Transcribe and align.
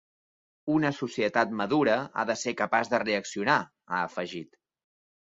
Una 0.75 0.89
societat 0.99 1.51
madura 1.59 1.97
ha 2.21 2.25
de 2.29 2.37
ser 2.45 2.53
capaç 2.63 2.89
de 2.95 3.01
reaccionar, 3.05 3.59
ha 3.91 4.01
afegit. 4.07 4.59